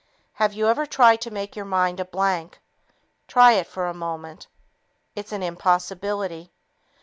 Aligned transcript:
Have 0.33 0.53
you 0.53 0.67
ever 0.67 0.87
tried 0.87 1.21
to 1.21 1.29
make 1.29 1.55
your 1.55 1.63
mind 1.65 1.99
a 1.99 2.05
blank? 2.05 2.59
Try 3.27 3.51
it 3.53 3.67
for 3.67 3.85
a 3.85 3.93
moment. 3.93 4.47
It's 5.15 5.31
an 5.31 5.43
impossibility. 5.43 6.51